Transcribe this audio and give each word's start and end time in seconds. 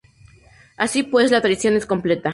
Así 0.77 1.03
pues, 1.03 1.29
la 1.29 1.41
traición 1.41 1.75
es 1.75 1.85
completa. 1.85 2.29